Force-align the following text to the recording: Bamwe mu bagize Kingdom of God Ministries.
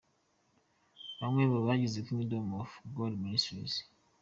Bamwe 1.19 1.43
mu 1.51 1.59
bagize 1.65 1.97
Kingdom 2.07 2.45
of 2.61 2.69
God 2.95 3.13
Ministries. 3.25 3.73